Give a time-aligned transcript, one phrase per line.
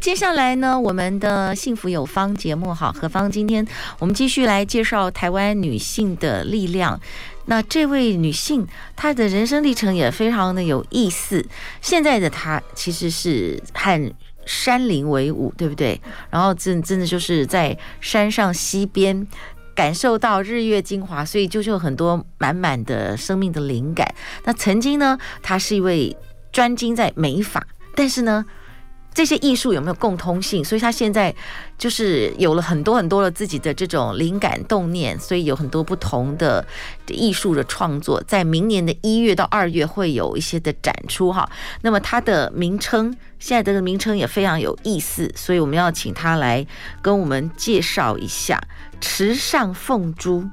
[0.00, 3.66] 接下来呢，我们的幸福有方节目，好，何芳，今天
[3.98, 7.00] 我们继续来介绍台湾女性的力量。
[7.46, 8.66] 那这位女性，
[8.96, 11.44] 她的人生历程也非常的有意思。
[11.80, 16.00] 现在的她其实是和山林为伍，对不对？
[16.30, 19.26] 然后真真的就是在山上溪边
[19.74, 24.06] 感受到日月精华，所以就有很多满满的生命的灵感。
[24.44, 26.16] 那曾经呢，她是一位
[26.52, 28.44] 专精在美法，但是呢。
[29.14, 30.64] 这些艺术有没有共通性？
[30.64, 31.32] 所以他现在
[31.78, 36.66] 就是有了很多很多的自己的这种灵感动念，所以有很多不同的
[37.06, 41.48] 艺术的创作，在明年的一月到二月会有一些的展出哈。
[41.82, 46.66] 那么它的名称，现在这个名称也非常有意思，所以我们要请他来
[47.00, 48.60] 跟我们介绍一下
[49.00, 50.44] 池上凤珠。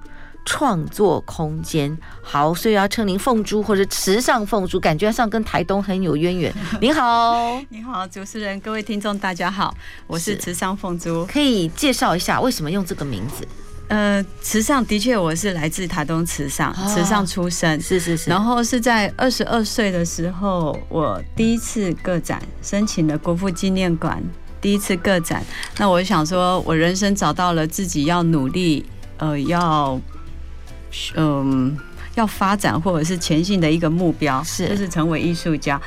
[0.44, 6.54] 创作空间好，所以要称您凤珠或者池上凤珠，感觉上跟台东很有渊源。
[6.82, 9.74] 你好，你好，主持人，各位听众，大家好，
[10.08, 13.48] 我是池上凤珠，可以介绍一下为什么用这个名字？
[13.88, 18.30] 呃，池上的确我是来自台东池上，池上出生，是是是。
[18.30, 24.24] 然后是在二十二岁的时候，我第一次个展申请了国父纪念馆
[24.60, 25.44] 第一次个展，
[25.78, 28.86] 那我想说，我人生找到了自己要努力，
[29.18, 30.00] 呃，要。
[31.16, 31.78] 嗯，
[32.16, 35.80] 要发展或者是前进的一个目标，是就是成为艺术家，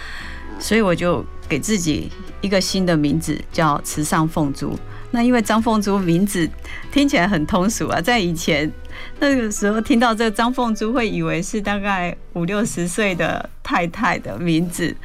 [0.59, 4.79] 所以我就给自己一个新的名字，叫池上凤珠。
[5.11, 6.49] 那因为张凤珠名字
[6.91, 8.69] 听起来很通俗啊，在以前
[9.21, 14.97] 那个时候听到这个张凤珠，会以为是大概五六十岁的太太的名字。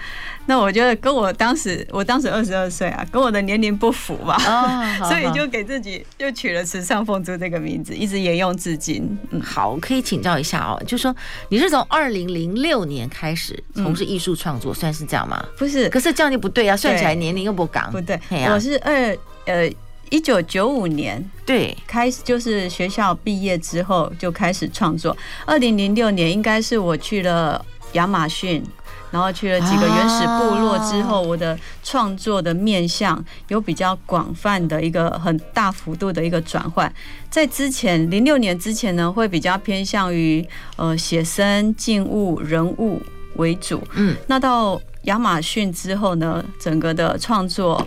[0.49, 4.35] 那我觉得跟我当时，我当时二十二岁啊，跟我的年龄不符吧，
[5.07, 9.15] 所以就给自己就取了池上凤珠这个名字，一直沿用至今。
[9.29, 11.15] 嗯，好，可以请教一下哦，就是说
[11.49, 15.45] 你是从二零零六年开始从事艺术创作，算是这样吗？
[15.55, 17.91] 不是，可是这样就不对啊，算起来年龄又不刚。
[17.91, 18.19] 不对，
[18.51, 19.71] 我是二呃。
[20.11, 25.15] 一九九五年，对，开始就是学校毕业之后就开始创作。
[25.45, 28.63] 二零零六年应该是我去了亚马逊，
[29.11, 36.91] 然后去了几个原始部落之后，我的创作的面向有比较广泛的一个很大幅度的一个转换。
[37.29, 43.01] 在之前零六年之前呢，会比较偏向于呃写生、静物、人物
[43.35, 43.81] 为主。
[43.93, 47.85] 嗯，那到亚马逊之后呢，整个的创作。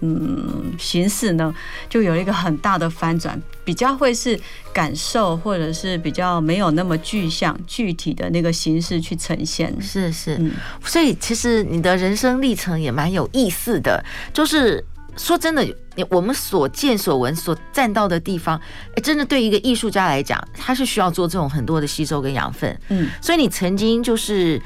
[0.00, 1.54] 嗯，形式呢
[1.88, 4.38] 就有一个很大的翻转，比较会是
[4.72, 9.74] 感受，或者是比较没有那么具象、具体的那个形式去呈现。
[9.80, 10.52] 是是，嗯，
[10.84, 14.04] 所以其实你的人生历程也蛮有意思的。
[14.34, 14.84] 就是
[15.16, 15.66] 说真的，
[16.10, 18.60] 我们所见所闻所站到的地方，
[18.94, 22.78] 哎，真的对一个艺术家来讲，他是需要做这种很多的吸收跟养分。
[22.88, 24.60] 嗯，所以你曾经就是。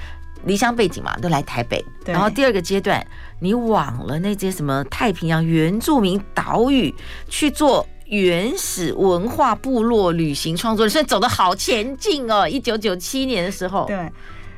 [0.45, 1.85] 离乡背景嘛，都来台北。
[2.05, 3.07] 然后第二个阶段，
[3.41, 6.95] 你往了那些什么太平洋原住民岛屿
[7.29, 12.49] 去做原始文化部落旅行创作，所以走的好前进哦。
[12.49, 14.11] 一九九七年的时候，对，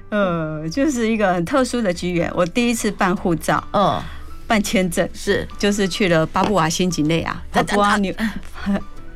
[0.09, 2.33] 呃，就是一个很特殊的机缘。
[2.35, 4.01] 我第一次办护照，嗯，
[4.47, 8.15] 办签证是，就是去了巴布瓦新几内亚，巴布瓦纽，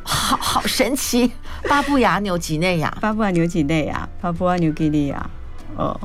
[0.02, 1.30] 好好神奇，
[1.68, 5.30] 巴布亚纽几内亚，巴布亚纽几内亚，巴布亚纽几内亚，
[5.76, 5.98] 哦。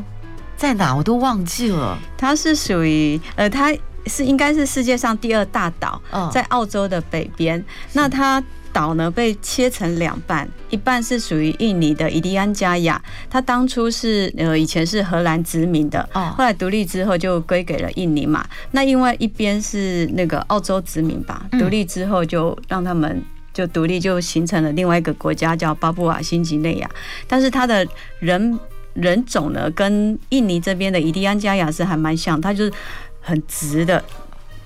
[0.62, 1.98] 在哪我都忘记了。
[2.16, 6.00] 它是属于呃，它是应该是世界上第二大岛，
[6.32, 7.66] 在澳洲的北边。
[7.94, 8.42] 那它
[8.72, 18.46] 岛呢被切成两半，一半是属于印尼的伊利安加亚，它当初是呃以前是荷兰殖民的，后来独立之后就归给了印尼嘛。
[18.70, 23.20] 那另外一边是那个澳洲殖民吧，独立之后就让他们
[23.52, 26.88] 就独立，就形成了另外一个国家叫巴布瓦新几内亚。
[27.28, 27.84] 但是它的
[28.20, 28.60] 人。
[28.94, 32.74] 人种呢，跟印尼这边的伊利安加雅是还蛮像，它就是
[33.22, 34.04] 很直的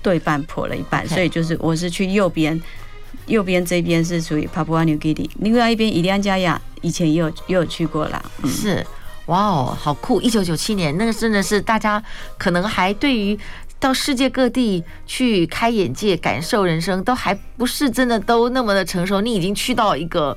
[0.02, 2.60] 对半破了一半，所以就是我是去右边，
[3.26, 8.20] 右边这边是属于 Papua New Guinea，另外一边伊利安加雅以前也有也有去过啦。
[8.42, 8.84] 嗯、是，
[9.26, 10.20] 哇哦，好酷！
[10.20, 12.02] 一九九七年那个真的是大家
[12.36, 13.38] 可能还对于
[13.78, 20.36] 到世界各地去开眼界、感受人生都还不是真的都那么的成熟，你已经去到一个。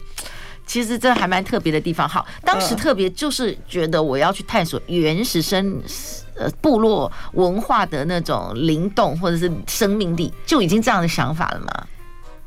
[0.70, 2.08] 其实这还蛮特别的地方。
[2.08, 5.82] 好，当时特别就是觉得我要去探索原始生
[6.36, 11.88] 呃部落文化的那种灵动或者是生命力，就已经这样的想法了吗？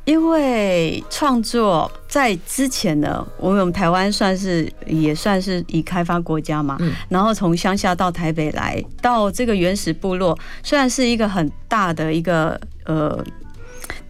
[0.05, 13.21] 因为创作在之前呢，我们台湾算是也算是已开发国家嘛，嗯，然后从乡下到台北来，到这个原始部落，虽然是一个很大的一个呃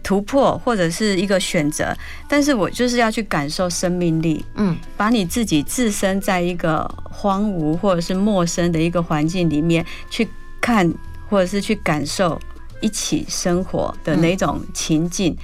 [0.04, 1.92] 突破或者是一个选择，
[2.28, 10.28] 但是我就是要去感受生命力，嗯，把你自己置身在一个荒芜或者是陌生的一个环境里面去
[10.60, 10.92] 看，
[11.28, 12.38] 或者是去感受
[12.80, 15.36] 一起生活的那种情境。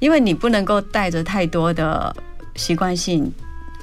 [0.00, 2.14] 因为你不能够带着太多的
[2.54, 3.30] 习惯性，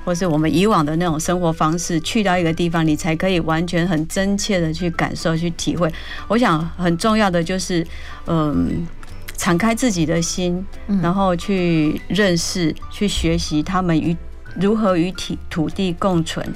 [0.03, 5.91] 或是我们以往的那种生活方式去到一个地方，你才可以完全很真切的去感受、去体会。
[6.30, 7.86] 我想很重要的就是，
[8.27, 8.88] 嗯，
[9.37, 10.65] 敞开自己的心，
[11.01, 14.15] 然后去认识、去学习他们与
[14.59, 16.53] 如何与体土地共存。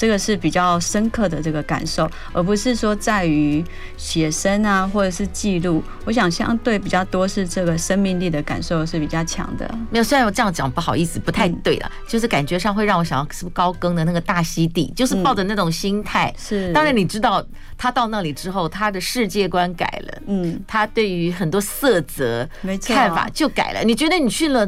[0.00, 3.62] 这个是比较深刻的这个感受，而不是说在于
[3.98, 5.84] 写生啊，或者是记录。
[6.06, 9.70] 我想相对比较多是这个生命力的感受是比较强的。
[9.90, 16.34] 没有，虽然我这样讲不好意思，不太对了，嗯、就是感觉上会让我想到是不是高更的那个大溪地，就是抱着那种心态。
[16.38, 17.44] 是、嗯，当然你知道
[17.76, 22.48] 他到那里之后，他的世界观改了，嗯，他对于很多色泽
[22.86, 23.84] 看法就改了。
[23.84, 24.66] 你觉得你去了？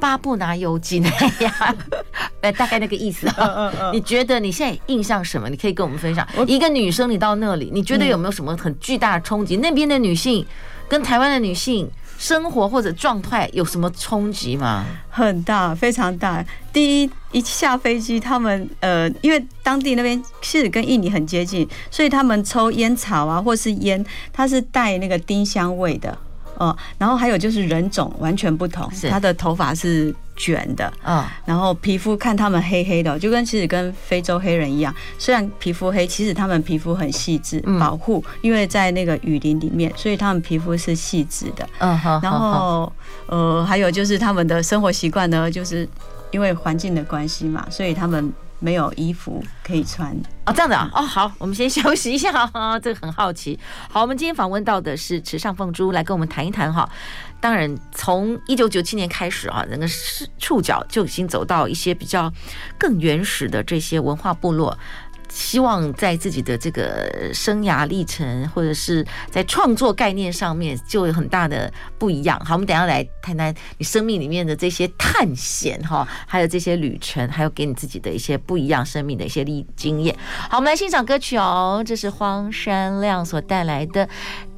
[0.00, 1.10] 巴布拿尤金那
[1.44, 1.76] 样，
[2.40, 3.72] 哎，大概那个意思啊。
[3.92, 5.48] 你觉得你现在印象什么？
[5.48, 6.26] 你可以跟我们分享。
[6.46, 9.56] 一个女生，你到那里，你觉得有没有什么很巨大的冲击？
[9.56, 10.46] 那边的女性
[10.88, 14.84] 跟台湾的女性生活或者状态有什么冲击吗？
[15.08, 16.44] 很大，非常大。
[16.72, 26.16] 第一，一下飞机，他们呃，因为当地那边其实跟印尼很接近，所以他们抽烟草啊，或是烟，它是带那个丁香味的。
[26.58, 42.92] 哦，然后还有就是人种完全不同，他的头发是卷的，嗯，然后皮肤看他们黑黑的，就跟其实跟非洲黑人一样，虽然皮肤黑，其实他们皮肤很细致，保护，因为在那个雨林里面，所以他们皮肤是细致的，嗯，然后
[43.26, 45.88] 呃，还有就是他们的生活习惯呢，就是
[46.30, 48.32] 因为环境的关系嘛，所以他们。
[48.60, 50.12] 没有衣服可以穿
[50.48, 53.58] 哦，这样的啊，哦，好，我们先休息一下哈， 这个很好奇。
[53.90, 56.88] 好，我们今天访问到的是池上凤珠，来跟我们谈一谈哈。
[57.38, 59.86] 当然，从一九九七年开始啊，人的
[60.38, 62.32] 触角就已经走到一些比较
[62.78, 64.76] 更原始的这些文化部落。
[65.28, 72.38] 希望在自己的这个生涯历程，或者是在创作概念上面，就有很大的不一样。
[72.44, 80.16] 好，我们等下来谈谈你生命里面的这些探险哈，还有这些旅程，还有给你自己的一些不一样生命的一些历经验。
[80.48, 84.06] 好，我们来欣赏歌曲哦，这是荒山亮所带来的《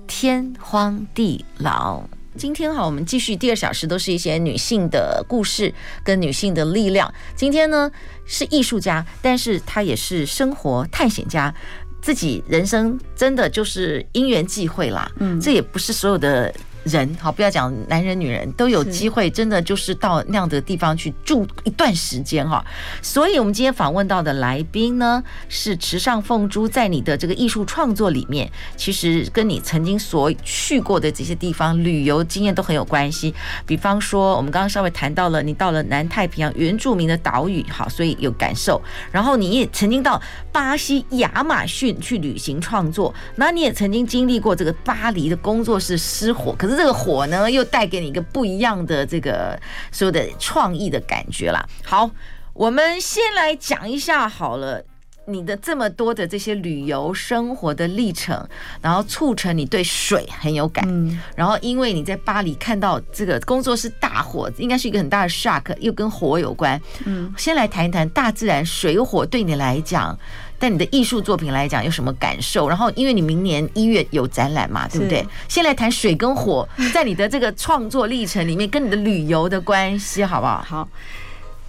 [0.06, 2.00] 天荒地老》。
[2.40, 7.12] 今天哈，我们继续第二小时，都是一些女性的故事跟女性的力量。
[7.36, 7.90] 今天呢
[8.24, 11.54] 是艺术家，但是她也是生活探险家，
[12.00, 15.12] 自己人生真的就是因缘际会啦。
[15.18, 16.50] 嗯，这也不是所有的。
[16.84, 22.64] 人好，不要讲男人、女人都有机会，真的就是到那样的地方去住一段时间哈。
[23.02, 26.66] 所以，我们今天访问到的来宾呢，是池上凤珠。
[26.66, 33.34] 在你的这个艺术创作里面，其实跟你曾经所去过的这些地方旅游经验都很有关系。
[33.66, 38.80] 比方说，我们刚刚稍微谈到了你到了南太平洋原住民的岛屿，好，所以有感受。
[39.12, 40.18] 然后，你也曾经到
[40.50, 46.69] 巴西亚马逊去旅行创作，那你也曾经经历过这个巴黎的工作室失火，可是。
[46.76, 49.58] 这个火呢，又带给你一个不一样的这个
[49.90, 51.64] 所有的创意的感觉啦。
[51.84, 52.10] 好，
[52.52, 54.82] 我们先来讲一下好了，
[55.26, 58.48] 你的这么多的这些旅游生活的历程，
[58.80, 60.84] 然后促成你对水很有感。
[60.88, 66.80] 嗯，然后因为你在巴黎看到这个工作室大火，应该是一个很大的 shock，又跟火有关。
[67.04, 70.18] 嗯，先来谈一谈大自然水火对你来讲。
[70.60, 72.68] 但你的艺术作品来讲有什么感受？
[72.68, 75.26] 然后，因为你明年一月有展览嘛，对不对？
[75.48, 80.62] 先来谈水跟火 在你的这个创作历程里面跟你的旅游的关系，好不好？
[80.62, 80.88] 好。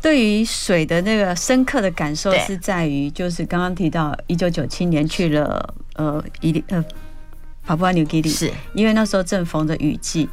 [0.02, 6.84] 对于水的那个深刻的感受是在于，就是刚刚提到一九九七年去了呃伊呃
[7.64, 10.28] 帕布阿纽基里，是因为那时候正逢着雨季，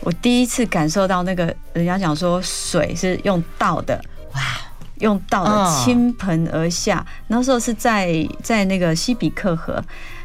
[0.00, 4.02] 我第一次感受到那个人家讲说水是用倒的，
[4.34, 4.40] 哇。
[5.02, 9.82] 用倒的倾盆而下，那时候是在在那个西比克河，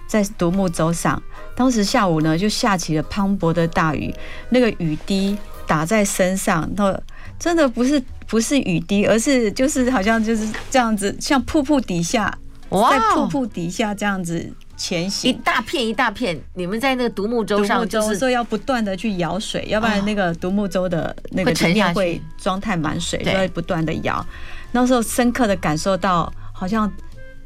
[0.07, 1.21] 在独木舟上，
[1.55, 4.13] 当时下午呢就下起了磅礴的大雨，
[4.49, 6.97] 那个雨滴打在身上，那
[7.37, 12.37] 真的不是不是雨滴，而是就是好像就是这样子，像瀑布底下，
[12.69, 14.53] 在瀑布底下这样子。
[14.77, 24.23] 前行一大片一大片，你们在那个独木舟上，就是说要不断的去摇水，要不然那个独木舟的那个里面会装太满水，所以不断的摇。
[24.71, 26.91] 那时候深刻的感受到，好像。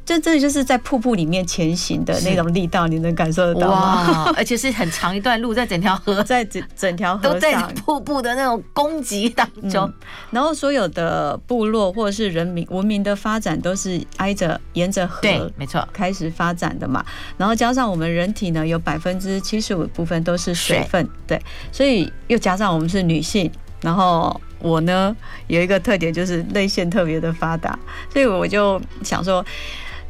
[0.03, 4.25] 这这就是在瀑布里面前行的那种力道，你能感受得到吗？
[4.25, 4.33] 哇！
[4.35, 9.93] 而且是很长一段路，在整条河， 在整整条河都在瀑布的那种攻击当中、嗯。
[10.31, 17.05] 然后所有的部落或者是人民文明的发展，都是挨着沿着河，对，没错，开始发展的嘛。
[17.37, 21.39] 然后加上我们人体呢，有百分之七十五部分都是水分，对，
[21.71, 23.49] 所以又加上我们是女性，
[23.81, 24.41] 然后。
[24.61, 25.15] 我呢
[25.47, 27.77] 有一个特点，就是泪腺特别的发达，
[28.11, 29.45] 所以我就想说，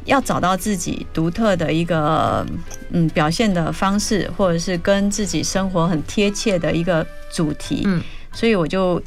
[0.04, 2.46] 要找到自己独特的一个
[2.90, 9.02] 嗯表现的方式，或者是跟自己生活很贴切的一个主题，嗯，所以我就。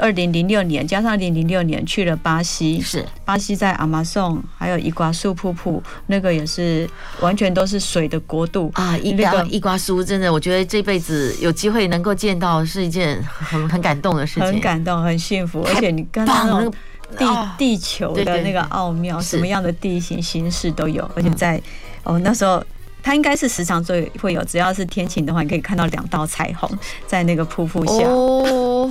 [0.00, 6.88] 二零零六年加上二零零六年去了巴西，是巴西在亚马逊，还有伊瓜苏瀑布，那个也是
[7.20, 8.96] 完全都是水的国度啊。
[8.98, 15.62] 伊瓜伊瓜苏真的，我觉得这辈子有机会能够见到是一件很很感动的事情，很感动，很幸福。
[15.68, 16.74] 而且你看到那种
[17.18, 17.26] 地
[17.58, 21.60] 地球的那个奥妙，什么样的地形形式都有，而且在
[22.02, 22.64] 哦那时候。
[23.02, 26.70] 它应该是时常最会有，只要是天晴的话，你可以看到两道彩虹
[27.06, 28.88] 在那个瀑布下，哦、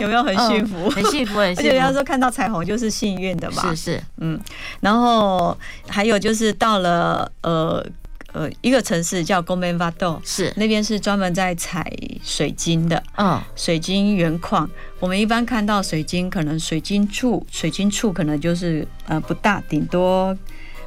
[0.00, 0.76] 有没有很幸福？
[0.86, 1.60] 嗯、很幸福，很幸福。
[1.60, 4.38] 而且人家说看到彩虹就是幸运的嘛，是是，嗯。
[4.80, 7.84] 然后还有就是到了呃
[8.32, 11.90] 呃一个城市叫 Gombenvado，是那边是专门在采
[12.22, 14.68] 水晶的，嗯，水晶原矿。
[15.00, 20.36] 我们一般看到水晶，可能水晶柱，水晶柱可能就是呃不大，顶多。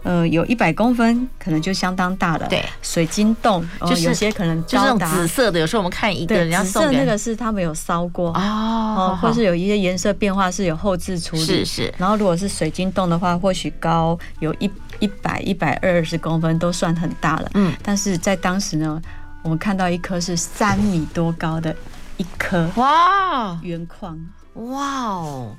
[0.03, 2.47] 呃，有一百公分，可能就相当大了。
[2.47, 5.59] 对，水晶洞，就是有些可能就是那种紫色的。
[5.59, 11.43] 有时候我们看一个人家送的那个是他们有烧过哦，或是有一些颜色变化是有后置处理。
[11.43, 11.93] 是是。
[11.99, 17.51] 然后如果是水晶洞的话，或许高有一一百一百二十公分都算很大了。
[17.53, 17.71] 嗯。
[17.83, 18.99] 但是在当时呢，
[19.43, 21.75] 我们看到一颗是三米多高的
[22.17, 24.19] 一颗哇原矿
[24.55, 25.55] 哇哦，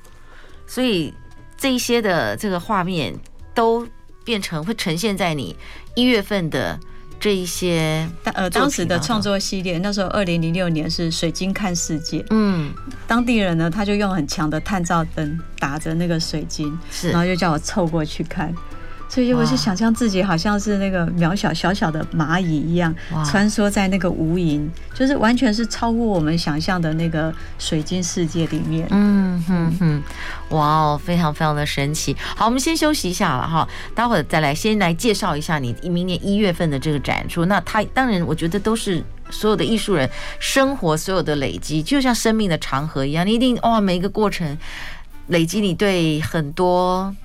[0.67, 1.13] 所以
[1.57, 3.15] 这一些的这个画面
[3.53, 3.87] 都。
[4.23, 5.55] 变成会呈现在你
[5.95, 6.79] 一月份的
[7.19, 12.73] 这一些呃当时的创作系列，那时候二零零六年是水晶看世界，嗯，
[13.07, 18.53] 当地人呢他就用很强的探照灯打着那个水晶，是，然后就叫我凑过去看。
[19.13, 22.91] 所以我是想象自己好像是那个渺小小小的蚂蚁一样，
[23.23, 28.87] 穿梭在那个无垠，就是完全是超乎我们想象的那个水晶世界里面。
[28.89, 30.01] 嗯哼哼，
[30.49, 32.17] 哇哦，非常非常的神奇。
[32.35, 37.45] 好，我们先休息一下了哈，待会儿再来先来介绍一下你明年一月份的这个展出。
[37.45, 44.57] 那它当然，我觉得都是所有的艺术人生活所有的累积，就像生命的长河一样，你一定哇，每一个过程
[45.27, 47.15] 累积你对很多。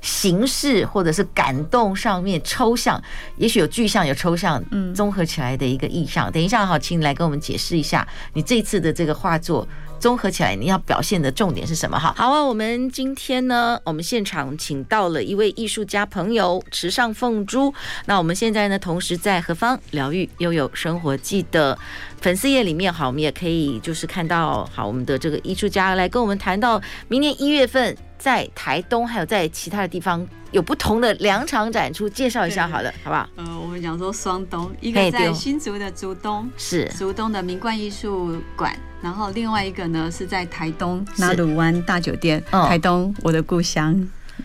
[0.00, 3.02] 形式或者是感动上面抽象，
[3.36, 6.30] 也许有具象有抽象，嗯，综合起来的一个意象。
[6.30, 9.66] 等一下，好，请你来跟我们解释一下，你这次的这个画作
[9.98, 11.98] 综合起来，你要表现的重点是什么？
[11.98, 17.74] 哈，好啊，我们今天呢，我们现场请到了一位艺术家朋友池上凤珠。
[18.06, 21.76] 那我们现在呢，同时在何方疗愈又有生活记的
[22.20, 27.96] 粉丝页里面，好，我们也可以就是看到，好，我们的这个艺术家来跟我们谈到明年一月份。
[28.18, 33.28] 在台东还有在其他的地方有不同的两场展出，介绍一下好了，好不好？
[33.36, 43.94] 呃，我们讲说双东，一个在新竹的竹东，是竹东的明冠艺术馆，然后另外一个呢是在台东纳鲁湾大酒店，台东我的故乡。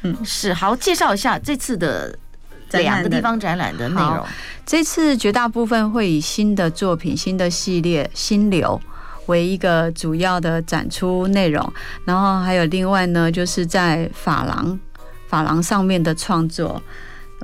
[0.04, 2.18] 嗯，是好，介绍一下这次的
[2.72, 4.26] 两个地方展览的内容。
[4.66, 8.80] 这次绝大部分会以新的作品、新的系列、新流。
[9.28, 11.74] 为一个主要的展出内容，
[12.06, 14.80] 然后还有另外呢，就是在珐琅，
[15.30, 16.82] 珐琅上面的创作。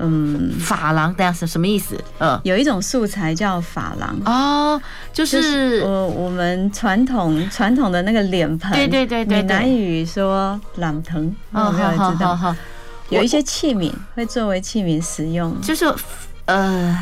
[0.02, 2.02] 嗯，珐琅等下是什么意思？
[2.20, 4.82] 嗯，有一种素材叫珐琅哦，
[5.12, 12.56] 就是我我们传统传统的那个脸盆，对对对对，闽南语说懒藤，哦，没有人知道。
[13.10, 15.94] 有一些器皿会作为器皿使用，就是
[16.46, 16.98] 呃，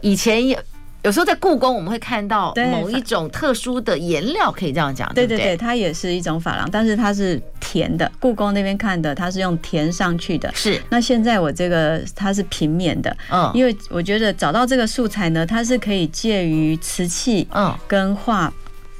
[0.00, 0.58] 以前有。
[1.04, 8.10] 有时候在故宫，我们会看到某一种特殊的颜料，可以这样讲，对对对，它也是一种珐琅，但是它是填的。
[8.18, 10.50] 故宫那边看的，它是用填上去的。
[10.54, 10.80] 是。
[10.88, 18.50] 那现在我这个它是平面的，嗯，因为我觉得找到这个素材呢，它是可以介于瓷器，嗯，跟画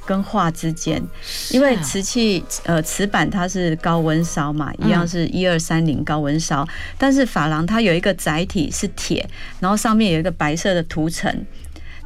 [0.05, 1.01] 跟画之间，
[1.49, 6.67] 因为瓷器呃瓷板它是高温烧嘛，一样是一二三零高温烧，
[6.99, 9.27] 但是珐琅它有一个载体是铁，
[9.59, 11.35] 然后上面有一个白色的涂层。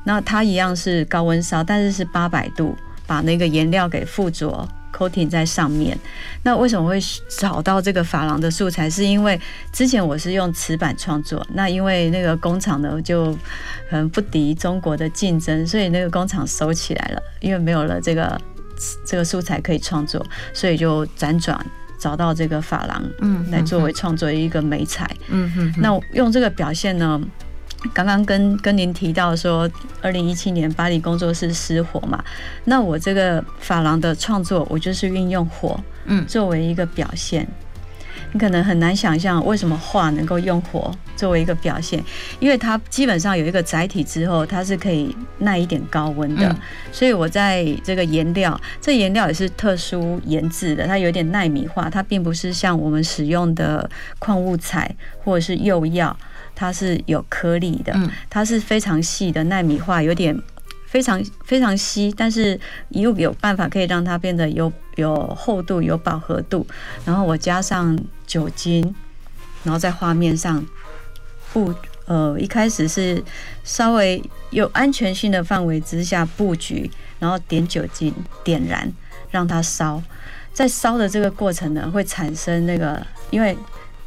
[0.03, 2.75] 那它一样是高温烧，但是是八百度，
[3.06, 5.98] 把那个颜料给附着 coating 在上面。
[6.44, 7.00] 那为什么会
[7.38, 8.89] 找到这个珐琅的素材？
[8.89, 9.39] 是因为
[9.72, 13.34] 之前我是用瓷板创作，那因为那个工厂呢就
[13.89, 18.39] 可能不敌中国的竞争，所以那个工厂收起来了，因为没有了这个
[19.06, 21.63] 这个素材可以创作，所以就辗转
[22.00, 27.22] 找到这个珐琅，嗯，来作为创作一个美彩，嗯哼，那用这个表现呢？
[27.93, 29.69] 刚刚跟跟您提到说，
[30.01, 32.24] 二零一七年巴黎工作室失火嘛，
[32.65, 37.48] 那我这个珐琅的创作，我就是运用火，嗯，作为一个表现。
[38.31, 42.03] 你可能很难想象为什么画能够用火作为一个表现，
[42.39, 46.55] 因为它基本上有一个载体之后，它是可以耐一点高温的。
[46.91, 56.15] 所以我在这个颜料，这颜料也是特殊研制的，它有点耐米化，它并不是像我们使用的矿物彩或者是釉药。
[56.60, 57.98] 它是有颗粒的，
[58.30, 60.38] 它是非常细的纳米化，有点
[60.88, 66.68] 非常非常稀，但是又有办法可以让它变得有有厚度、有饱和度。
[67.06, 67.98] 然后我加上
[68.28, 68.94] 酒精，
[69.63, 70.62] 然后在画面上
[71.54, 71.74] 布
[72.08, 73.24] 呃，一开始是
[73.63, 78.13] 稍微有安全性的范围之下布局，然后点酒精
[78.44, 78.92] 点燃，
[79.32, 80.04] 让它烧。
[80.51, 83.58] 在烧的这个过程呢，会产生那个因为。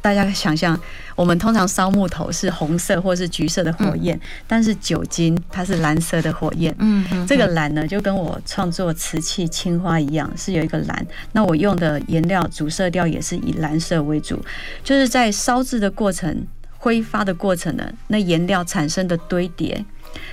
[0.03, 0.77] 大家想象，
[1.15, 6.75] 我们通常烧木头是红色或是橘色的火焰，但是酒精它是蓝色的火焰。
[6.79, 11.07] 嗯，这个蓝呢，就跟我创作瓷器青花一样，是有一个蓝。
[11.31, 14.43] 那我用的颜料主色调也是以蓝色为主，
[14.83, 16.45] 就是在烧制的过程、
[16.77, 19.85] 挥发的过程呢，那颜料产生的堆叠，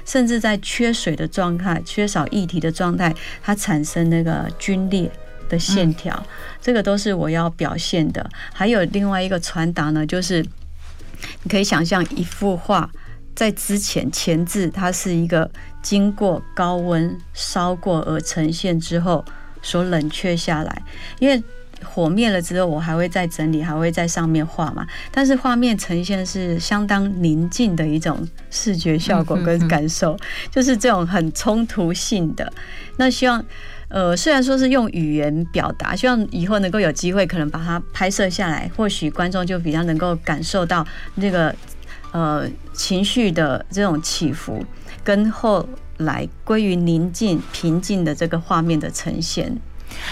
[0.04, 5.08] 甚至在缺水的状态、缺少液体的状态，它产生那个皲裂。
[5.50, 6.24] 的线条，
[6.62, 8.30] 这个都是我要表现的。
[8.54, 10.40] 还有另外一个传达呢，就是
[11.42, 12.88] 你可以想象一幅画
[13.34, 15.50] 在之前前置，它是一个
[15.82, 19.22] 经过高温烧过而呈现之后
[19.60, 20.82] 所冷却下来。
[21.18, 21.42] 因为
[21.84, 24.86] 火灭了之后，我还会再整理，还会在上面画嘛。
[25.10, 30.16] 但是画面呈现是相当宁静的一种视觉效果跟感受，
[30.50, 32.52] 就是这种很冲突性的。
[32.96, 33.44] 那希望。
[33.90, 41.52] 呃，虽然说是用语言表达，希望以后能够有机会，可能把它拍摄下来，或许观众就比较能够感受到那个
[42.12, 44.64] 呃情绪的这种起伏，
[45.02, 45.68] 跟后
[45.98, 49.58] 来归于宁静平静的这个画面的呈现。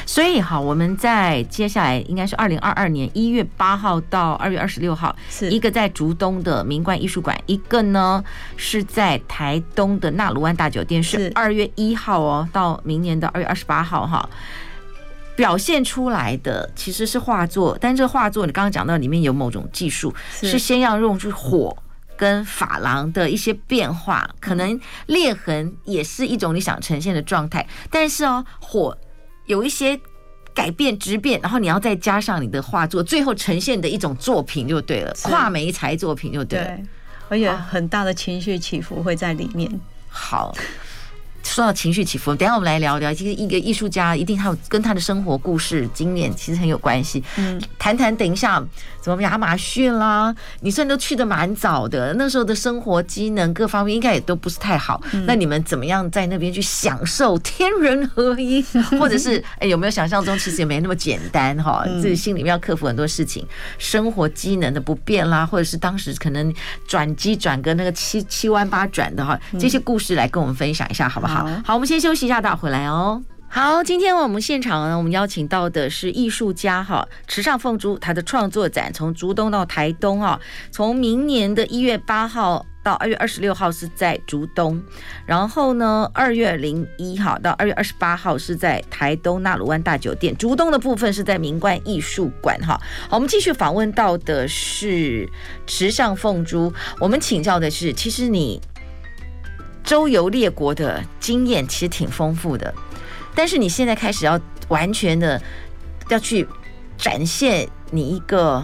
[0.07, 8.23] 所以哈，我们在接下来应该是二零二二年一月八号到二月二十六号，是一个在竹东的明冠艺术馆，一个呢
[8.57, 14.29] 是在台东的纳鲁湾大酒店，是二月一号哦，到明年的二月二十八号哈。
[15.37, 21.77] 表现出来的其实是画作，但这个画作你刚刚讲到里面有某种技术，是先要用去火
[22.17, 28.99] 跟珐琅的一些变化，可能裂痕也是一种你想呈现的状态，但是哦火。
[29.48, 29.98] 有一些
[30.54, 36.84] 改变质变，然后你要再加上你的画作，最后呈现的一种作品就对了，跨媒材作品就对了，对，
[37.28, 39.68] 而且很大的情绪起伏会在里面。
[40.08, 40.54] 好。
[41.48, 43.12] 说到情绪起伏，等一下我们来聊聊。
[43.12, 47.22] 其实一个艺术家一定还有跟他的生活故事经验其实很有关系。
[47.37, 48.62] 嗯，谈谈等一下
[49.00, 55.00] 怎么亚马逊啦，你虽然都去的蛮早的，那时候的生活机能各方面应该也都不是太好。
[55.26, 58.62] 那你们怎么样在那边去享受天人合一？
[58.98, 61.84] 或者是哎有没有想象中其实也没那么简单哈？
[62.02, 63.46] 自己心里面要克服很多事情，
[63.78, 66.52] 生活机能的不便啦，或者是当时可能
[66.87, 71.38] 转机转个那个七七弯八转的哈，这些故事来跟我们分享一下好不好？
[71.64, 73.22] 好，我们先休息一下，待会回来哦。
[73.51, 80.38] 好，今天我们现场呢，我们邀请到的是艺术家哈池上凤珠，他的创作展从竹东到台东啊，
[80.70, 84.79] 从明年的一月八号到二月二十六号是在竹东，
[85.24, 92.79] 然后呢，二月零一号到二月二十八号是在台东纳鲁湾大酒店，竹东的部分是在明冠艺术馆哈。
[93.09, 95.27] 好，我们继续访问到的是
[95.66, 96.70] 池上凤珠，
[97.01, 98.61] 我们请教的是，其实你。
[99.88, 102.74] 周游列国的经验其实挺丰富的，
[103.35, 105.40] 但是你现在开始要完全的
[106.11, 106.46] 要去
[106.98, 108.62] 展现你一个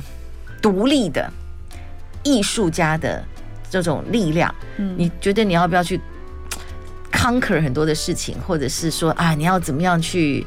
[0.61, 1.33] 独立的
[2.23, 3.25] 艺术家的
[3.71, 4.55] 这种力量。
[4.77, 5.99] 嗯，你觉得你要不要去
[7.11, 10.45] conquer 很多的事情，或者是说啊，你要怎么样去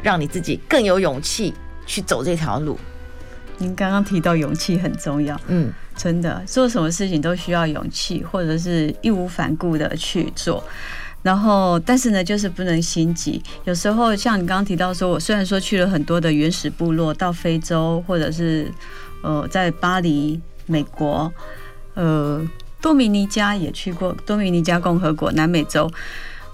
[0.00, 1.52] 让你自己更有勇气
[1.86, 2.78] 去走这条路？
[3.60, 5.72] 您刚刚提到勇气很重要，嗯。
[5.96, 10.64] 真的，做什么事情都需要勇气，或者是义无反顾的去做。
[11.22, 13.42] 然后，但是呢，就是不能心急。
[13.64, 18.72] 有时候，像你刚刚提到说，我虽然说去了很多的原始部落，到非洲，或者是
[19.22, 21.30] 呃，在巴黎、美国，
[21.92, 22.42] 呃，
[22.80, 25.90] 多米尼加也去过，多米尼加共和国、南美洲，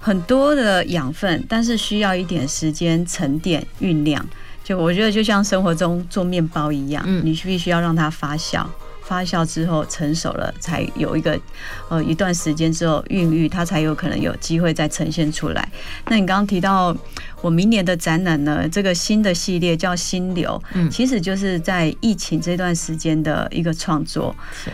[0.01, 4.27] 很多的养分，但是需要一点时间沉淀、酝酿。
[4.67, 8.65] 就我觉得，就像生活中做面包一样，嗯，你必须要让它发酵。
[9.01, 11.39] 发酵之后成熟了，才有一个
[11.87, 15.71] 呃一段时间之后孕育，它才有可能有机会再呈现出来。
[16.07, 16.93] 那你刚刚提到
[17.39, 24.35] 我明年的展览呢，这个新的系列叫心流，嗯，其实就是在疫情这段时间的一个创作。
[24.51, 24.69] 是，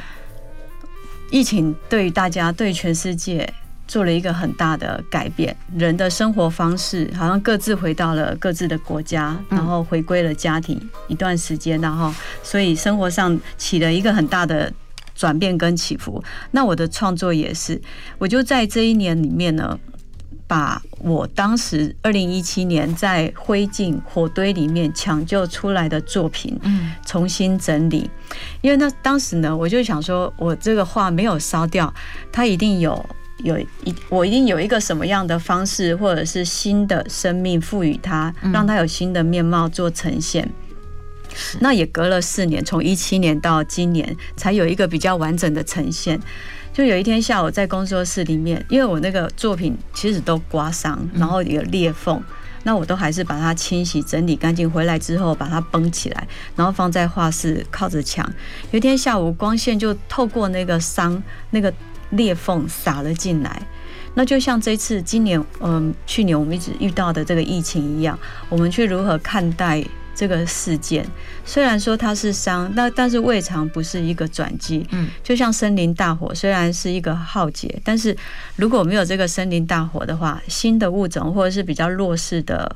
[1.30, 3.48] 疫情对于大家，对全世界。
[3.94, 14.74] 做了一个很大的改变，人的生活方式好像各自回到了各自的国家，然后回归了家庭一段时间，然后所以生活上起了一个很大的
[15.14, 16.24] 转变跟起伏。
[16.50, 17.80] 那我的创作也是，
[18.18, 19.78] 我就在这一年里面呢，
[20.48, 28.10] 把我当时二零一七年在灰烬火堆里面抢救出来的作品，嗯，重新整理。
[28.62, 31.94] 因为那当时呢，我就想说，我这个画没有烧掉，
[32.32, 33.08] 它一定有。
[33.40, 33.68] 有一，
[34.10, 40.50] 我一定有一个什么样的方式，或者是新的生命赋予它，让它有新的面貌做呈现。
[41.60, 46.20] 那也隔了四年，从一七年到今年，才有一个比较完整的呈现。
[46.72, 52.22] 就有一天下午在工作室里面，因为我那个作品其实都刮伤，然后有裂缝，
[52.64, 54.70] 那我都还是把它清洗整理干净。
[54.70, 58.28] 回来之后把它绷起来，然后放在画室靠着墙。
[58.72, 61.74] 有一天下午，光线就透过那个伤那个。
[62.14, 63.62] 裂缝洒了进来，
[64.14, 68.18] 那就像这次今年，嗯，去年我们一直遇到的这个疫情一样，
[68.50, 69.84] 我们去如何看待
[70.16, 71.06] 这个事件？
[71.44, 74.86] 虽然说它是伤，那但是未尝不是一个转机。
[74.92, 78.16] 嗯，就像森林大火，虽然是一个浩劫，但是
[78.56, 82.76] 如果没有这个森林大火的话，新的物种或者是比较弱势的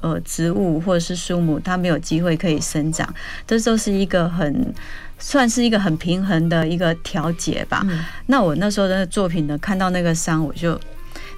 [0.00, 3.14] 呃植物或者是树木，它没有机会可以生长，
[3.46, 4.74] 这都是一个很。
[5.22, 7.82] 算是一个很平衡的一个调节吧。
[7.88, 8.04] 嗯。
[8.26, 10.78] 那我那时候的作品呢，看到那个伤，我就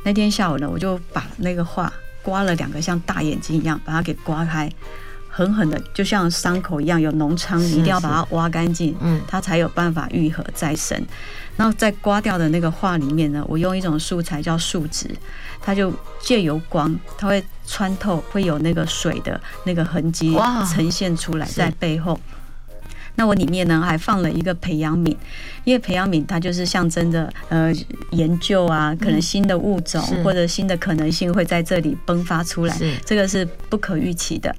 [0.04, 1.92] 那天下午呢，我就把那个画
[2.22, 4.70] 刮了两个像大眼睛一样，把它给刮开，
[5.28, 11.00] 狠狠的，就像伤口一样有脓疮，你一定要把它挖干净，嗯，它才有办法愈合再生。
[11.56, 15.08] 然后在刮掉的那个画里面呢，我用一种素材叫树脂，
[15.60, 20.34] 它就借由光，它会穿透，会有那个水的那个痕迹
[20.74, 22.18] 呈现出来在背后。
[23.16, 25.16] 那我里面呢还放了一个培养皿，
[25.64, 27.72] 因为培养皿它就是象征着呃
[28.10, 34.54] 研究啊，可能新的物种或者新的可能性会在这里迸发出来，这个是不可预期的。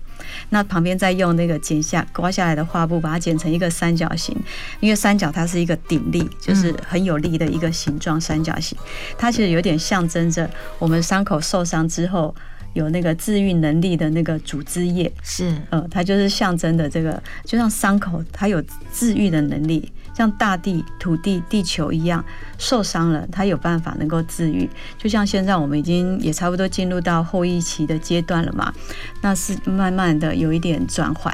[0.50, 4.36] 那旁边再用那个剪下刮下来的画布，把它剪成一个三角形，
[4.80, 8.78] 因为三角它是一个鼎立，就是很有力的一个形状，三角形，
[9.18, 12.34] 它其实有点象征着我们伤口受伤之后。
[12.76, 18.62] 有那个治愈能力的那个组织液，是，呃，它就是象征的这个，就像伤口，它有
[18.94, 22.24] 治愈的能力，像大地、土地、地球一样，
[22.58, 24.70] 受伤了，它有办法能够治愈。
[24.98, 28.74] 就像现在我们已经也差不多进入到后疫期的阶段了嘛，
[29.22, 31.34] 那是慢慢的有一点转换。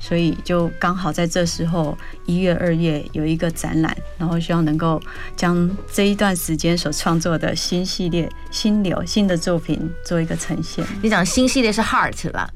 [0.00, 5.00] 所以就刚好在这时候，一月、二月有一个展览，然后希望能够
[5.36, 10.84] 将这一段时间所创作的新系列、新流、新的作品做一个呈现。
[11.02, 12.48] 你讲新系列是 Heart 吧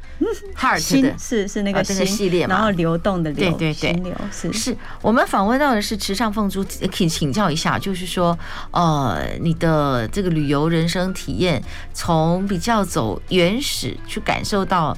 [0.56, 4.76] ？Heart 的是是那个新、啊、系列嘛，然后流动的流，对对对，新流是是。
[5.00, 8.38] 我们访问到的是池上凤珠，可以请教一下，就是说，
[8.70, 11.60] 呃，你的这个旅游人生体验，
[11.92, 14.96] 从比较走原始去感受到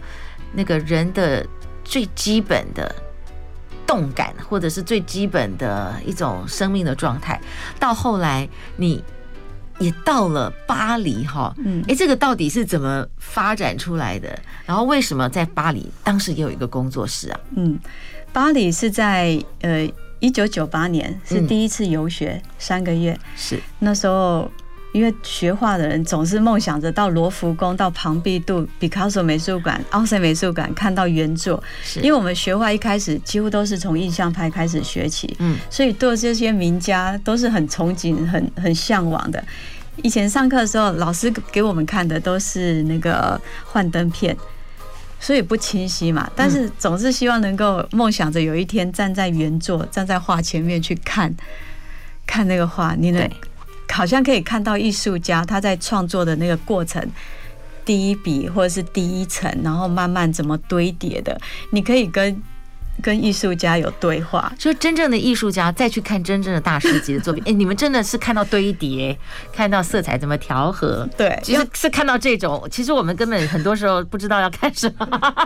[0.53, 1.45] 那个人的。
[1.85, 2.95] 最基本的
[3.87, 7.41] 动感，或者是最基本的一种生命的状态，
[7.79, 9.05] 到后来你
[9.79, 14.37] 也到了巴黎哈，嗯，哎，这个到底是怎么发展出来的？
[14.65, 17.41] 然后为什么在巴黎当时也有一个工作室啊？
[17.57, 17.79] 嗯，
[18.33, 19.89] 巴黎是在呃
[20.21, 24.51] 一九九八年是第一次游学三个月，是那时候。
[24.95, 31.61] 因为学画的人总是梦想着到罗浮宫、到庞毕度、毕卡索美术馆、奥赛美术馆看到原作。
[31.83, 39.45] 是，因为我们学画一开始几乎都是从印象派开始学起，嗯，所以对这些名家都是很憧憬、很很向往的。
[39.97, 44.37] 以前上课的时候，老师给我们看的都是那个幻灯片，
[45.19, 46.31] 所以不清晰嘛。
[46.37, 51.35] 但是总是希望能够梦想着有一天站在原作、站在画前面去看，
[52.25, 53.29] 看那个画，你能。
[53.89, 57.07] 好像可以看到艺术家他在创作的那个过程，
[57.85, 62.43] 第一笔或者是第一层，然后慢慢怎么堆叠的，你可以跟
[63.03, 64.53] 跟艺术家有对话。
[64.59, 69.17] 就真正的艺术家再去看真正的大师级的作品， 哎，你们真的是看到堆叠，
[69.53, 75.07] 看到色彩怎么调和，对，其实是看到这种，其实我们根本很多时候不知道要看什么。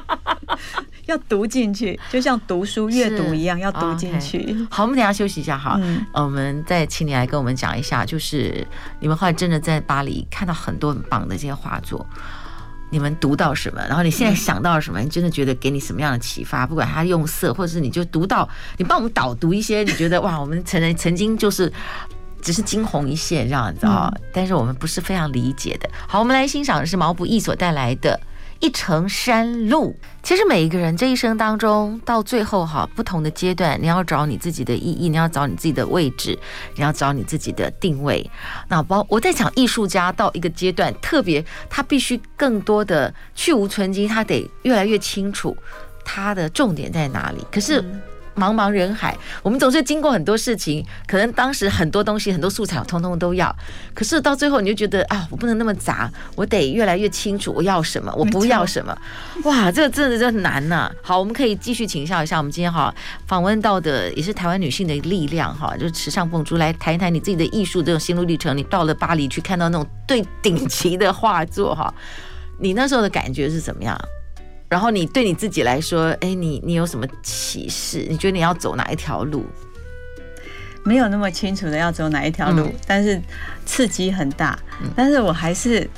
[1.06, 4.38] 要读进去，就像读书阅读一样，要读进去。
[4.40, 4.66] Okay.
[4.70, 5.78] 好，我们等下休息一下哈。
[5.80, 8.66] 嗯，我们再请你来跟我们讲一下，就是
[9.00, 12.06] 你们后来真的在巴黎看到很多很棒的这些画作。
[12.90, 13.80] 你们读到什么？
[13.86, 15.00] 然后你现在想到了什么？
[15.00, 16.66] 你真的觉得给你什么样的启发？
[16.66, 21.72] 不管他用色，或者是你就读到，你帮我们导读一些，你觉得哇，我们曾人曾经就是
[22.40, 25.88] 只是惊鸿一现这样子啊，但是我们不是非常理解的。
[26.06, 28.18] 好，我们来欣赏的是毛不易所带来的。
[28.60, 36.36] 一程山路，其实每一个人这一生当中，到最后哈，不同的阶段，你要找你自己的意义，你要找你自己的位置，
[36.74, 38.28] 你要找你自己的定位。
[38.68, 45.56] 那包我在讲艺术家到一个阶段，特别他必须更多的去无存经，他得越来越清楚
[46.04, 47.46] 他的重点在哪里。
[47.52, 47.84] 可是。
[48.38, 53.54] 茫茫人海，我们总是经过很多事情，可能当时很多东西、很多素材，我通通都要。
[53.92, 58.96] 可是到最后，你就觉得啊，我不能那么杂，我得越来越清楚我要什么，我不要什么。
[59.44, 60.90] 哇，这个真的真的难呐！
[61.02, 62.94] 好，我们可以继续请教一下，我们今天哈
[63.26, 68.56] 访问到的也是台湾女性的力量哈，就是池上凤珠来谈一谈你自己的艺术这种心路历程。
[68.56, 71.92] 你到了巴黎去看到那种最顶级的画作哈，
[72.60, 73.98] 你那时候的感觉是怎么样？
[74.68, 78.06] 然后你对你自己来说，哎，你你有什么启示？
[78.08, 79.46] 你觉得你要走哪一条路？
[80.84, 83.20] 没有那么清楚的要走哪一条路，嗯、但是
[83.66, 84.58] 刺激很大。
[84.82, 85.88] 嗯、但是我还是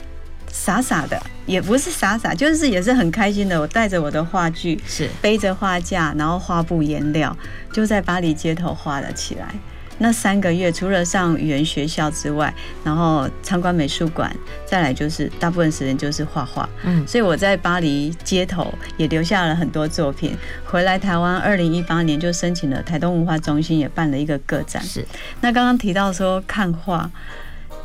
[0.51, 3.61] 傻傻的，也不是傻傻，就是也是很开心的。
[3.61, 7.37] 我带着我的话剧，是背着画架，然后画布、颜料，
[7.73, 9.55] 就在巴黎街头画了起来。
[10.03, 14.35] 那三个月，除了上语言学校之外，然后参观美术馆，
[14.65, 16.67] 再来就是大部分时间就是画画。
[16.85, 20.35] 嗯，所以我在巴黎街头也留下了很多作品。
[20.65, 24.83] 回来台湾，二零一八年就申请了台东文化中心，也办了一个个展。
[24.83, 25.07] 是。
[25.43, 27.11] 那刚刚提到说看画，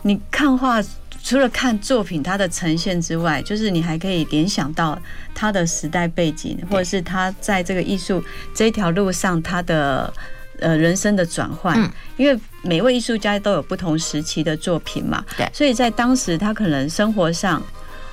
[0.03, 0.81] 你看画
[1.21, 4.97] 除了看作品它的呈现之外，就是你还可以联想到
[5.33, 8.23] 它的时代背景，或者是它在这个艺术
[8.53, 10.13] 这条路上它的。
[10.59, 17.61] 呃，人生的转换，因为每位艺术家都有不同时期的作品嘛，对，所以在当时他可能生活上，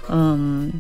[0.09, 0.71] 嗯，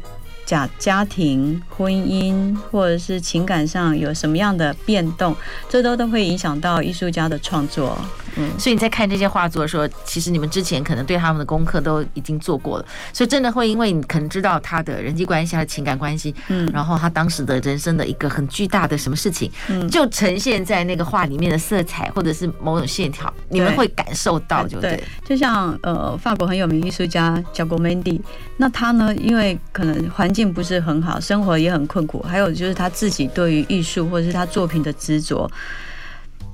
[0.52, 5.34] 家家庭、婚姻或者是情感上有什么样的变动，
[5.68, 7.98] 这都都会影响到艺术家的创作。
[8.36, 25.02] 嗯，所以你在看这些画作的时候，其实你们之前可能对他们的功课都已经做过了，所以真的会因为你可能知道他的人际关系、他的情感关系，嗯，然后他当时的人生的一个很巨大的什么事情，嗯，就呈现在那个画里面的色彩或者是某种线条，你们会感受到，就对。
[25.26, 28.18] 就像呃，法国很有名艺术家叫 Giacomendi，
[28.56, 35.50] 那他呢，因为可能环境不是很好，生活也很困苦，还有就是他自己对于艺术或者是他作品的执着。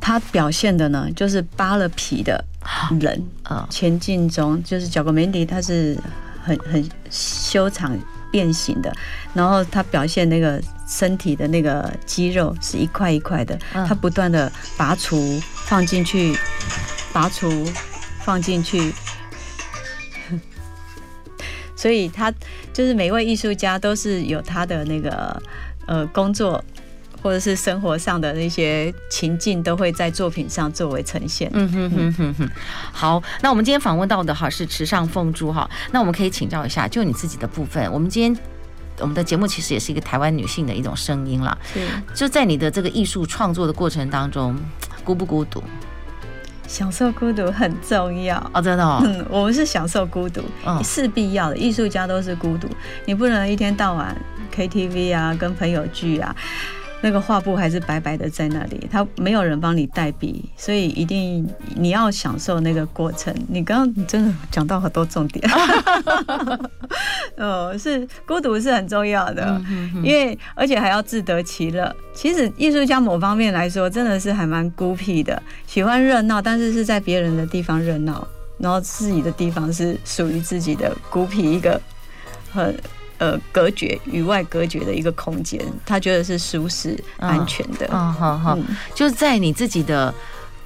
[0.00, 2.42] 他表现的呢，就是扒了皮的
[3.00, 5.98] 人啊，前进中就是 Giacomendi，他是
[6.42, 7.98] 很很修长
[8.30, 8.92] 变形的，
[9.34, 16.38] 然后他表现那个身体的那个肌肉是一块一块的，他不断的拔除放进去，
[17.12, 17.66] 拔除
[18.20, 18.94] 放进去，
[21.78, 22.32] 所以他
[22.72, 25.40] 就是每位艺术家都是有他的那个
[25.86, 26.62] 呃工作。
[27.20, 31.50] 或者是生活上的那些情境，都会在作品上作为呈现。
[31.52, 32.48] 嗯哼哼哼哼。
[32.92, 37.92] 好，那我们今天访问到的哈是池上凤珠哈，那我们可以请教一下，就你自己的部分。
[37.92, 38.42] 我们今天
[39.00, 41.58] 我们的节目其实也是一个台湾女性的一种声音了。
[41.74, 41.80] 是。
[42.14, 44.56] 就在你的这个艺术创作的过程当中，
[45.02, 45.60] 孤不孤独？
[46.68, 49.00] 享受孤独很重要哦，真的哦。
[49.02, 50.42] 嗯，我们是享受孤独，
[50.84, 51.56] 是必要的。
[51.56, 52.68] 艺术家都是孤独，
[53.06, 54.14] 你不能一天到晚
[54.54, 56.36] KTV 啊，跟朋友聚啊。
[57.00, 63.32] 那个画布还是白白的在那里，他没有人帮你代笔，所以一定你要享受那个过程。
[63.48, 65.48] 你刚刚真的讲到很多重点，
[67.38, 69.60] 哦，是孤独是很重要的，
[70.02, 71.94] 因为而且还要自得其乐。
[72.12, 78.26] 其实艺术家某方面来说，真的是还蛮孤僻的，喜欢热闹，但是是在别人的地方热闹，
[78.58, 81.80] 然后自己的地方是属于自己的孤僻一个
[82.50, 82.74] 很。
[83.18, 87.88] 呃，隔绝与外隔绝的一个空间，他觉得是舒适、安全的。
[87.90, 88.58] 嗯，好好，
[88.94, 90.14] 就是在你自己的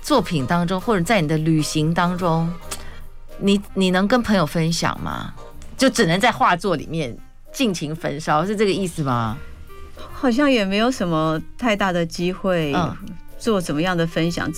[0.02, 2.52] 作品当中，或者在你的旅行当中，
[3.38, 5.32] 你你能跟朋友分享吗？
[5.76, 7.16] 就只能在画作里面
[7.52, 9.36] 尽情焚烧，是这个意思吗？
[10.12, 12.72] 好像也没有什么太大的机会。
[13.42, 13.52] 嗯。
[13.52, 14.48] 做怎么样的分享，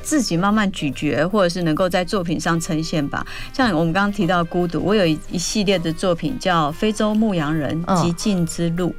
[0.00, 3.26] 自己慢慢咀嚼，或者是能够在作品上呈现吧。
[3.52, 8.90] 像我们刚刚提到孤独，我有一一系列的作品叫《非洲牧羊人极尽之路》，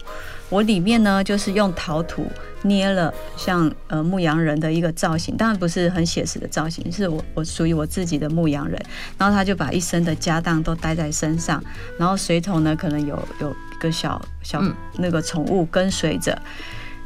[0.49, 2.29] 我里面呢就是用陶土
[2.63, 8.77] 捏了像呃牧羊人的一个造型，当然不是很写实的造型，是我我属于我自己的牧羊人。
[9.17, 11.63] 然后他就把一生的家当都带在身上，
[11.97, 14.61] 然后随同呢可能有有一个小小
[14.97, 16.37] 那个宠物跟随着。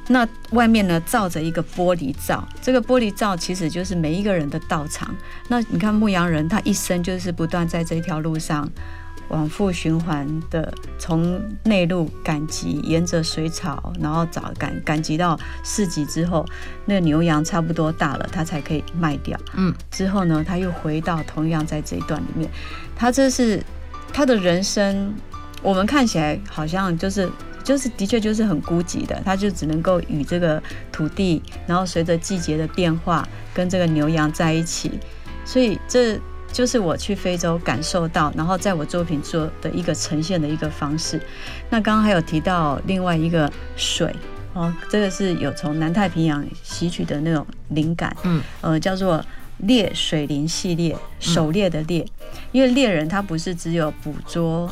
[0.10, 5.16] 那外面呢，罩着一个玻璃罩，这个玻璃罩其实就是每一个人的道场。
[5.48, 8.70] 那你看牧羊人，他一生就是不断在这条路上，
[9.30, 16.46] 往复循环的从内陆赶集，沿着水草，然后找赶赶集到市集之后，
[16.86, 19.40] 那牛羊差不多大了，他才可以卖掉。
[19.56, 22.50] 嗯，之后呢，他又回到同样在这一段里面，
[22.94, 23.64] 他这是
[24.12, 25.14] 他的人生，
[25.62, 27.30] 我们看起来好像就是。
[27.64, 34.92] 就是的确就是很孤寂的，它就只能够与这个土地，然后随着季节的变化，跟这个牛羊在一起。
[35.46, 36.20] 所以这
[36.52, 41.20] 就是我去非洲感受到，然后在我作品做的一个呈现的一个方式。
[41.70, 44.14] 那刚刚还有提到另外一个水
[44.54, 49.26] 哦，这个是有从南太平洋吸取的那种灵感，嗯，呃，叫做
[49.58, 52.06] 猎水灵系列，狩猎的猎，
[52.52, 54.72] 因为猎人他不是只有捕捉。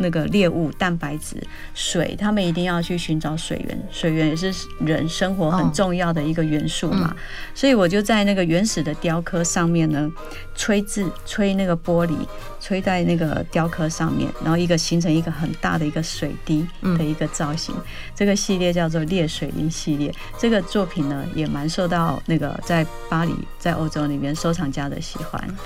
[0.00, 1.36] 那个猎物、蛋白质、
[1.74, 3.88] 水，他们一定要去寻找水源。
[3.92, 7.14] 水源也是人生活很重要的一个元素嘛。
[7.54, 10.10] 所以我就在那个原始的雕刻上面呢，
[10.54, 12.14] 吹字、吹那个玻璃，
[12.60, 16.66] 吹在那个雕刻上面，然后一个形成一个很大的一个水滴
[16.98, 17.74] 的一个造型。
[18.14, 20.12] 这个系列叫做猎水灵系列。
[20.38, 25.56] 这个作品呢，也蛮受到那个在巴黎、在欧洲里面收藏家的喜欢。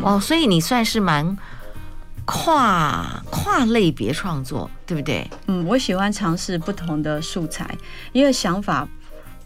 [0.00, 1.36] 哦，所以你算是蛮。
[2.24, 5.28] 跨跨类别创作，对不对？
[5.46, 7.68] 嗯，我喜欢尝试不同的素材，
[8.12, 8.88] 因为想法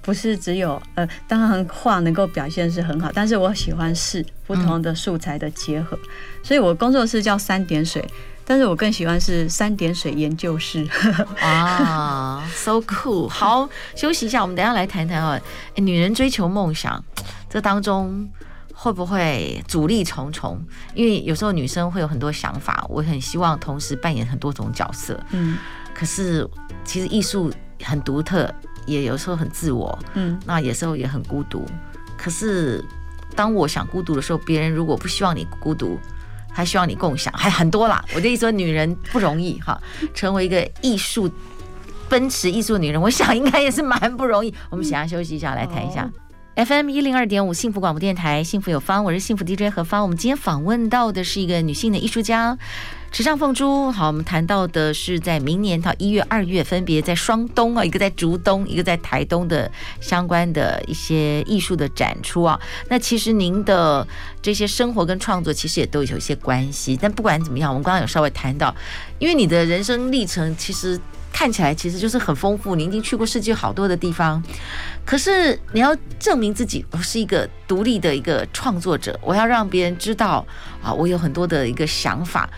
[0.03, 6.09] 不是只有呃，当然画能够表现是很好，但是我喜欢试不同的素材的结合，嗯、
[6.43, 8.05] 所以我工作室叫三点水，
[8.45, 10.87] 但是我更喜欢是三点水研究室。
[11.41, 13.27] 啊，so cool！
[13.29, 15.41] 好，休息一下，我们等一下来谈谈啊，
[15.77, 17.03] 女人追求梦想
[17.49, 18.29] 这当中。
[18.79, 20.61] 会不会阻力重重？
[20.95, 25.19] 因为有时候女生会有很多想法，我很希望同时扮演很多种角色。
[25.31, 25.57] 嗯，
[25.95, 26.47] 可是
[26.85, 27.51] 其实艺术
[27.83, 29.99] 很独特，也有时候很自我。
[30.13, 31.65] 嗯，那有时候也很孤独。
[32.19, 32.85] 可是
[33.35, 35.99] 当我想孤独的时候，别人如果不希望你孤独，
[36.53, 38.05] 还希望你共享，还很多啦。
[38.15, 39.81] 我的意思说，女人不容易哈，
[40.13, 41.31] 成为一个艺术
[42.11, 44.55] 奔驰艺术女人，我想应该也是蛮不容易。
[44.69, 46.11] 我们想要休息一下，来谈一下。
[46.57, 50.03] FM 一零二点五幸福广播电台，幸福有方，我是幸福 DJ 何芳。
[50.03, 52.57] 我们今天访问到的是一个女性的艺术家
[53.13, 53.93] 池上凤珠。
[53.93, 62.59] 好，我们谈到的是在明年到一月、二月，分别在双东啊，一个在竹东，一个在台东的相关的一些艺术的展出啊。
[62.89, 64.09] 那其实您的
[64.41, 66.99] 这些生活跟创作其实也都有一些关系。
[66.99, 68.75] 但不管怎么样，我们刚刚有稍微谈到，
[69.19, 70.99] 因为你的人生历程其实。
[71.33, 74.43] 看起来其实就是很丰富，你已经去过世界好多的地方，
[75.05, 80.47] 可是你要证明自己，我是一个独立的一个创作者，我要让别人知道
[80.83, 82.49] 啊，我有很多的一个想法。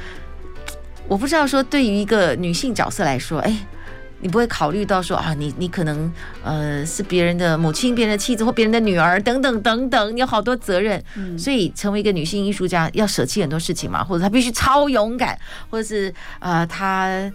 [1.09, 3.67] 我不知道说，对于一个女性角色来说，哎，
[4.21, 6.13] 你不会考虑到说啊，你你可能
[6.45, 11.03] 呃是别人的母亲、别人的妻子或别人的女儿等等等等，你有好多责任，
[11.37, 15.37] 所以成为一个女性艺术家要舍弃很多事情嘛，或者她必须超勇敢，
[15.69, 17.33] 或者是呃她。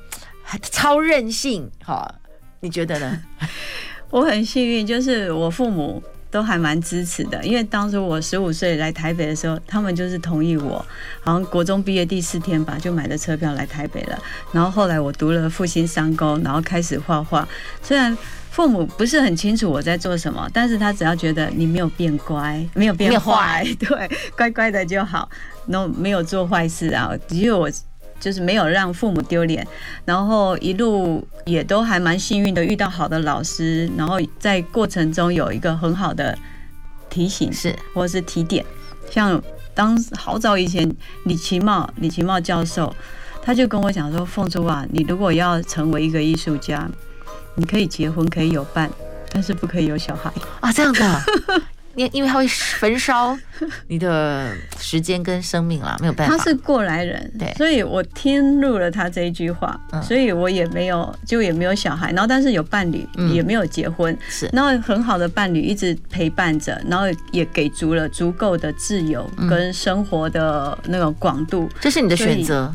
[0.71, 2.15] 超任性，好，
[2.59, 3.21] 你觉得呢？
[4.09, 7.43] 我很幸运，就是我父母都还蛮支持的。
[7.43, 10.85] 因为当初我十五岁来台北的时候，他们就是同意我，
[11.21, 14.21] 好像国中毕业第四天吧，就买了车票来台北了。
[14.51, 17.47] 然后后来我读了复兴商工，然后开始画画。
[17.81, 18.15] 虽然
[18.51, 25.27] 父母不是很清楚我在做什么，但是他只要觉得你没有变乖，没有变坏，对，乖乖的就好，
[25.65, 27.09] 然后没有做坏事啊。
[27.29, 27.67] 因为我。
[28.23, 29.67] 就是没有让父母丢脸，
[30.05, 36.37] 然后一路也都还蛮幸运的遇到好的老师，然后在过程中有一个很好的
[37.09, 37.75] 提醒是。
[37.93, 38.65] 或者是提点，
[39.11, 39.43] 像
[39.75, 40.89] 当好早以前
[41.25, 42.95] 李奇茂李奇茂教授
[43.41, 46.89] 他就跟我讲说，凤珠啊，你如果要成为一个艺术家，
[47.55, 48.89] 你可以结婚可以有伴，
[49.29, 50.31] 但是不可以有小孩。
[50.61, 51.03] 啊，这样子。
[51.95, 53.37] 因因为他会焚烧
[53.87, 56.35] 你的时间跟生命啦，没有办法。
[56.35, 72.73] 他是过来人，对，所以我听入了他这一句话，所以我也没有就也没有小孩，然后但是有伴侣，也没有结婚，是，然后很好的伴侣一直陪伴着，然后也给足了足够的自由跟生活的那个广度，这是你的选择。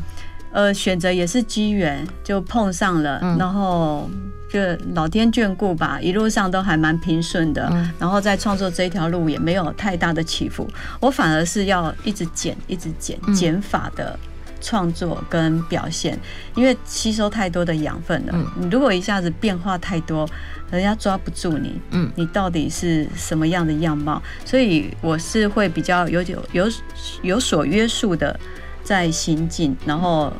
[0.51, 4.09] 呃，选择也是机缘，就碰上了，然后
[4.51, 4.59] 就
[4.93, 7.71] 老天眷顾吧，一路上都还蛮平顺的。
[7.99, 10.67] 然后在创作这一条路也没有太大的起伏，
[10.99, 14.17] 我反而是要一直减，一直减，减法的
[14.59, 16.17] 创作跟表现，
[16.55, 18.33] 因为吸收太多的养分了。
[18.57, 20.27] 你如果一下子变化太多，
[20.71, 24.21] 人家抓不住你，嗯，你到底是什么样的样貌？
[24.45, 26.69] 所以我是会比较有有有
[27.21, 28.39] 有所约束的。
[28.81, 30.33] 在行进，然后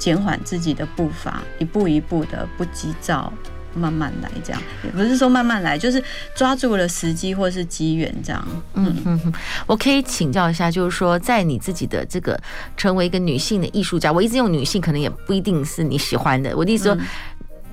[0.00, 3.30] 减缓自己的步伐，一步一步的不急躁，
[3.74, 6.02] 慢慢来，这样也不是说慢慢来，就是
[6.34, 8.42] 抓住了时机或是机缘这样。
[8.74, 9.32] 嗯嗯嗯，
[9.66, 12.40] 我可以请教一下，就是说在你自己的这个
[12.78, 16.56] 成为一个女性的艺术家，我一直用女性，可能也不一定是你喜欢的。
[16.56, 16.98] 我的意思说，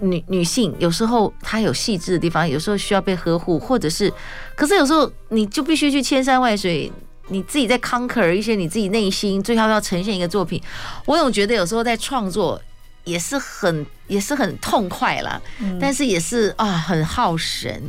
[0.02, 4.12] 女女性有时候她有细致的地方，有时候需要被呵护，或者是，
[4.56, 6.92] 可是有时候你就必须去千山万水，
[7.28, 10.62] 你自己在 conquer 一些你自己内心，最后要呈现一个作品。
[11.06, 12.62] 我总觉得有时候在创作。
[13.08, 17.82] 也是很也是很痛快啦，嗯、但是也是啊很耗神，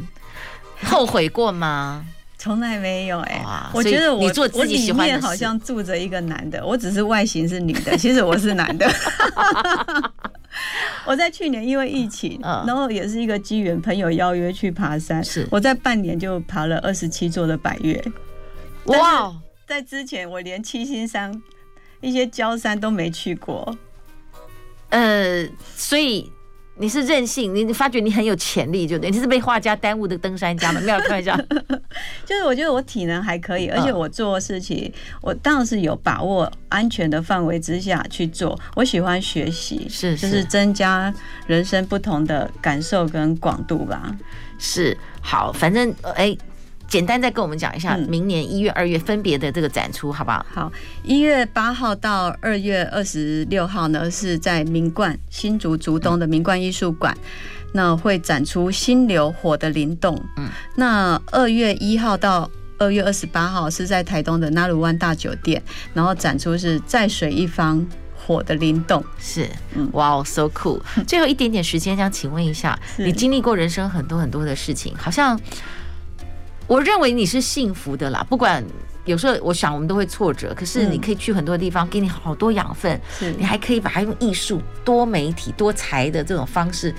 [0.84, 2.06] 后悔过吗？
[2.38, 8.88] 从来没有哎、我觉得我你做自己喜欢的，我里面好像住着一个男的，我只是外形是女的，其实我是男的。
[11.04, 18.00] 我在去年因为疫情，然后也是一个机缘，朋友邀约去爬山，是我在半年就爬了二十七座的百岳，
[18.88, 19.34] 哇！
[19.66, 21.42] 在之前我连七星山、
[22.00, 23.76] 一些郊山都没去过。
[24.88, 26.32] 呃，所以
[26.78, 30.80] 你是任性，你你发觉你很有潜力，就对，你是被画家耽误的登山家吗？
[30.80, 31.36] 没有开玩笑，
[32.24, 38.58] 就是我觉得我体能还可以，而且我做事情，我当然是有把握安全的范围之下去做。
[38.74, 41.12] 我喜欢学习，是就是增加
[41.46, 44.16] 人生不同的感受跟广度吧。
[44.58, 46.34] 是好，反正哎。
[46.88, 50.44] 简单再跟我们讲一下，明年一月、二月分别的这个展出，好不好？
[50.50, 50.72] 好，
[51.04, 57.14] 一月八号到二月二十六号呢，是在明冠新竹竹东的明冠艺术馆，
[57.74, 60.16] 那会展出《心流火的灵动》。
[60.38, 65.62] 嗯，那二月一号到二月二十八号是在台东的纳鲁湾大酒店，
[65.92, 67.86] 然后展出是在水一方
[68.16, 69.04] 火的灵动。
[69.18, 69.46] 是，
[69.92, 70.80] 哇哦，so cool！
[71.06, 75.38] 最后一点点时间，想请问一下，你经历过人生很多很多的事情，好像。
[76.68, 78.62] 我认为你是幸福的啦，不管
[79.06, 83.00] 有时候我想我们都会挫折，可是你可以去很多地方，给你好多养分，
[83.38, 86.94] 你还可以把它用艺术、多媒体、多才的这种方式，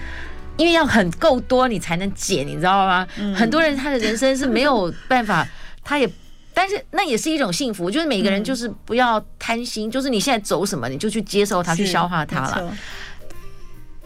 [0.57, 3.07] 因为要很够多你才能减，你知道吗？
[3.35, 5.47] 很多人他的人生是没有办法，
[5.85, 6.09] 他也，
[6.51, 7.91] 但是那也是一种幸福。
[7.91, 12.75] 就是每个人就是不要贪心，就是你现在走什么，你就去接受它，去消化它了。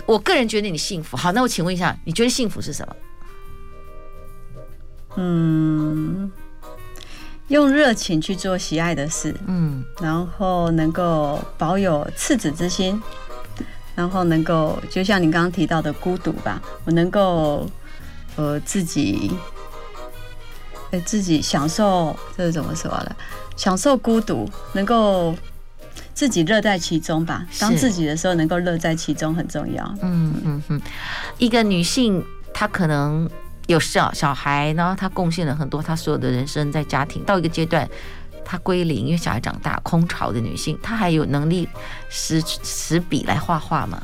[0.05, 1.15] 我个人觉得你幸福。
[1.15, 2.93] 好，那我请问一下，你觉得幸福是什么？
[5.15, 6.31] 嗯，
[7.49, 12.99] 用热情去做喜爱的事，嗯，然后能够保有赤子之心，
[13.93, 17.69] 然后能够就像你刚刚提到的孤独吧，我能够
[18.35, 19.31] 呃自己，
[20.89, 23.15] 呃自己享受，这是怎么说的？
[23.55, 25.35] 享受孤独，能够
[26.15, 27.45] 自己乐在其中吧。
[27.59, 29.83] 当自己的时候，能够乐在其中很重要。
[30.01, 30.81] 嗯嗯嗯，
[31.37, 33.29] 一个女性她可能。
[33.67, 37.89] 有小小孩，呢他贡献了很多，他所有的人生在家庭到一个阶段，
[38.43, 41.67] 他归零，因为小孩长大，空巢的女性，她还有能力
[42.09, 44.01] 使使笔来画画吗？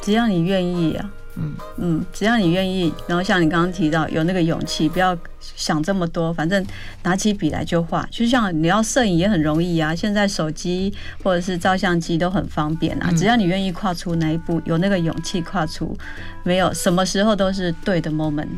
[0.00, 1.10] 只要你愿意啊。
[1.36, 6.64] 嗯嗯，只要你愿意，然后像你刚刚提到有那个勇气，不要想这么多，反正
[7.02, 8.06] 拿起笔来就画。
[8.10, 13.10] 就像你要摄影也很容易啊，现在手机或者是照相机都很方便啊。
[13.16, 15.96] 只要你愿意跨出那一步，有那个勇气跨出，
[16.42, 18.48] 没有什么时候都是对的 moment。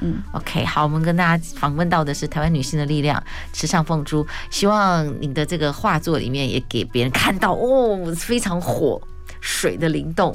[0.00, 3.22] 嗯，OK，好，我们跟大家访问到的是台湾女性的力量
[3.52, 9.00] 池上凤珠，希望你的这个画作里面也给别人看到哦，非常火
[9.40, 10.34] 水的灵动。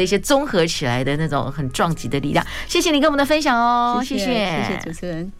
[0.00, 5.30] 这些综合起来的那种很撞击的力量，谢谢你跟我们的分享哦，谢谢，谢谢，谢谢主持人。